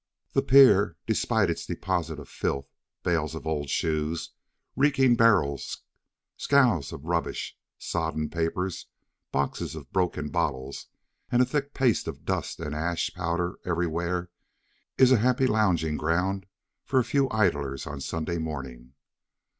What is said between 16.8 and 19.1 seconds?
for a few idlers on Sunday morning.